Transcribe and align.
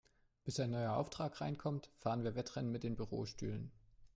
Bis 0.45 0.59
ein 0.59 0.71
neuer 0.71 0.95
Auftrag 0.97 1.41
reinkommt, 1.41 1.91
fahren 1.93 2.23
wir 2.23 2.33
Wettrennen 2.33 2.71
mit 2.71 2.81
den 2.81 2.95
Bürostühlen. 2.95 3.71